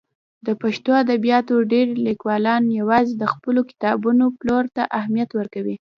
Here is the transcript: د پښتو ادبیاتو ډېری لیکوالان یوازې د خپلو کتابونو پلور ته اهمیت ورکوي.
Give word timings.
د 0.45 0.47
پښتو 0.61 0.91
ادبیاتو 1.03 1.55
ډېری 1.71 1.95
لیکوالان 2.07 2.63
یوازې 2.79 3.13
د 3.17 3.23
خپلو 3.33 3.61
کتابونو 3.69 4.23
پلور 4.39 4.65
ته 4.75 4.83
اهمیت 4.99 5.29
ورکوي. 5.33 5.75